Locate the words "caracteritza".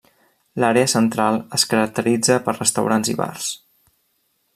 1.73-2.39